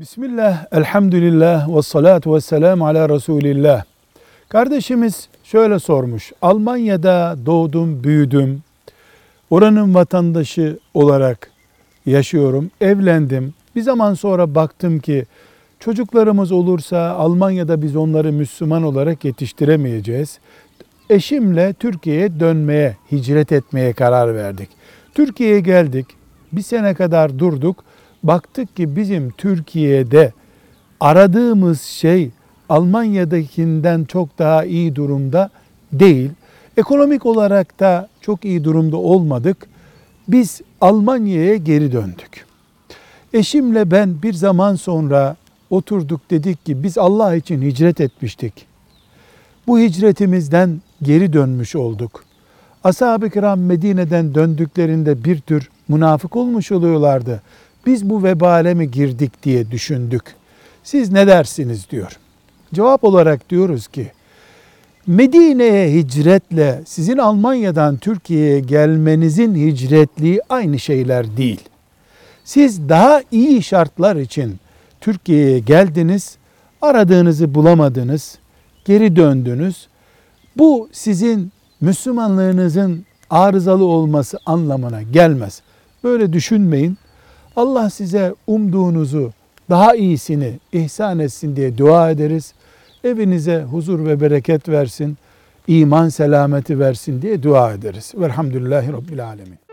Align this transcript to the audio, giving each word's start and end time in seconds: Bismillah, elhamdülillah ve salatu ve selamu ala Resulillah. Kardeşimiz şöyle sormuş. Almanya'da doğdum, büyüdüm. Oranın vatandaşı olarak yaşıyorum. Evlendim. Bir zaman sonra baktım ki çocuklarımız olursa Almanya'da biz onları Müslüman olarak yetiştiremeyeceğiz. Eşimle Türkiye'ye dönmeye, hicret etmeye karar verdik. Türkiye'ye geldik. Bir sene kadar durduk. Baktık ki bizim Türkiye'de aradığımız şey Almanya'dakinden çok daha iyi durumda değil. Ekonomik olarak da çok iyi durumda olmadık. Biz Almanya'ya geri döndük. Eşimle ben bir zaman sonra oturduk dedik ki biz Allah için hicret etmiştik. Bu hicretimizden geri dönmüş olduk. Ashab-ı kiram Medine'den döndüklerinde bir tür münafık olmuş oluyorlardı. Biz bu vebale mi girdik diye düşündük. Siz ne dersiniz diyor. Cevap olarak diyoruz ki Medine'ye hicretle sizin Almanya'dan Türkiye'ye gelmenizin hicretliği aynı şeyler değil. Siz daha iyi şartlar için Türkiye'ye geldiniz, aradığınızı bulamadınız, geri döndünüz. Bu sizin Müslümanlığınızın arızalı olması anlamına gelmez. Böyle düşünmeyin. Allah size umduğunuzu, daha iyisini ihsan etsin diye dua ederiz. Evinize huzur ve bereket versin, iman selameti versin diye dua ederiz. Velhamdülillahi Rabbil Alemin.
Bismillah, 0.00 0.66
elhamdülillah 0.72 1.76
ve 1.76 1.82
salatu 1.82 2.34
ve 2.34 2.40
selamu 2.40 2.86
ala 2.86 3.08
Resulillah. 3.08 3.82
Kardeşimiz 4.48 5.28
şöyle 5.44 5.78
sormuş. 5.78 6.32
Almanya'da 6.42 7.36
doğdum, 7.46 8.04
büyüdüm. 8.04 8.62
Oranın 9.50 9.94
vatandaşı 9.94 10.78
olarak 10.94 11.50
yaşıyorum. 12.06 12.70
Evlendim. 12.80 13.54
Bir 13.76 13.82
zaman 13.82 14.14
sonra 14.14 14.54
baktım 14.54 14.98
ki 14.98 15.26
çocuklarımız 15.80 16.52
olursa 16.52 17.10
Almanya'da 17.10 17.82
biz 17.82 17.96
onları 17.96 18.32
Müslüman 18.32 18.82
olarak 18.82 19.24
yetiştiremeyeceğiz. 19.24 20.38
Eşimle 21.10 21.72
Türkiye'ye 21.72 22.40
dönmeye, 22.40 22.96
hicret 23.12 23.52
etmeye 23.52 23.92
karar 23.92 24.34
verdik. 24.34 24.68
Türkiye'ye 25.14 25.60
geldik. 25.60 26.06
Bir 26.52 26.62
sene 26.62 26.94
kadar 26.94 27.38
durduk. 27.38 27.84
Baktık 28.22 28.76
ki 28.76 28.96
bizim 28.96 29.30
Türkiye'de 29.30 30.32
aradığımız 31.00 31.80
şey 31.80 32.30
Almanya'dakinden 32.68 34.04
çok 34.04 34.38
daha 34.38 34.64
iyi 34.64 34.96
durumda 34.96 35.50
değil. 35.92 36.30
Ekonomik 36.76 37.26
olarak 37.26 37.80
da 37.80 38.08
çok 38.20 38.44
iyi 38.44 38.64
durumda 38.64 38.96
olmadık. 38.96 39.56
Biz 40.28 40.60
Almanya'ya 40.80 41.56
geri 41.56 41.92
döndük. 41.92 42.46
Eşimle 43.32 43.90
ben 43.90 44.22
bir 44.22 44.32
zaman 44.32 44.74
sonra 44.74 45.36
oturduk 45.70 46.30
dedik 46.30 46.66
ki 46.66 46.82
biz 46.82 46.98
Allah 46.98 47.34
için 47.34 47.62
hicret 47.62 48.00
etmiştik. 48.00 48.66
Bu 49.66 49.78
hicretimizden 49.78 50.80
geri 51.02 51.32
dönmüş 51.32 51.76
olduk. 51.76 52.24
Ashab-ı 52.84 53.30
kiram 53.30 53.60
Medine'den 53.60 54.34
döndüklerinde 54.34 55.24
bir 55.24 55.40
tür 55.40 55.70
münafık 55.88 56.36
olmuş 56.36 56.72
oluyorlardı. 56.72 57.42
Biz 57.86 58.10
bu 58.10 58.22
vebale 58.22 58.74
mi 58.74 58.90
girdik 58.90 59.42
diye 59.42 59.70
düşündük. 59.70 60.22
Siz 60.82 61.12
ne 61.12 61.26
dersiniz 61.26 61.90
diyor. 61.90 62.18
Cevap 62.74 63.04
olarak 63.04 63.50
diyoruz 63.50 63.88
ki 63.88 64.12
Medine'ye 65.06 65.92
hicretle 65.92 66.82
sizin 66.86 67.18
Almanya'dan 67.18 67.96
Türkiye'ye 67.96 68.60
gelmenizin 68.60 69.54
hicretliği 69.54 70.40
aynı 70.48 70.78
şeyler 70.78 71.36
değil. 71.36 71.60
Siz 72.44 72.88
daha 72.88 73.22
iyi 73.30 73.62
şartlar 73.62 74.16
için 74.16 74.56
Türkiye'ye 75.00 75.58
geldiniz, 75.58 76.36
aradığınızı 76.82 77.54
bulamadınız, 77.54 78.38
geri 78.84 79.16
döndünüz. 79.16 79.88
Bu 80.56 80.88
sizin 80.92 81.52
Müslümanlığınızın 81.80 83.04
arızalı 83.30 83.84
olması 83.84 84.38
anlamına 84.46 85.02
gelmez. 85.02 85.62
Böyle 86.04 86.32
düşünmeyin. 86.32 86.98
Allah 87.60 87.90
size 87.90 88.34
umduğunuzu, 88.46 89.32
daha 89.70 89.94
iyisini 89.94 90.52
ihsan 90.72 91.18
etsin 91.18 91.56
diye 91.56 91.78
dua 91.78 92.10
ederiz. 92.10 92.54
Evinize 93.04 93.62
huzur 93.62 94.06
ve 94.06 94.20
bereket 94.20 94.68
versin, 94.68 95.18
iman 95.66 96.08
selameti 96.08 96.78
versin 96.78 97.22
diye 97.22 97.42
dua 97.42 97.72
ederiz. 97.72 98.12
Velhamdülillahi 98.16 98.92
Rabbil 98.92 99.26
Alemin. 99.26 99.69